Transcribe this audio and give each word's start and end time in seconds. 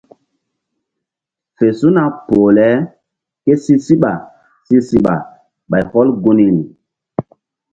WF 1.57 1.71
su̧na 1.79 2.03
poh 2.27 2.49
le 2.57 2.67
ké 3.43 3.53
si 3.63 3.73
síɓa 3.85 4.11
si 4.67 4.75
siɓa 4.87 5.13
ɓay 5.69 5.83
hɔl 5.91 6.09
gunri. 6.21 6.47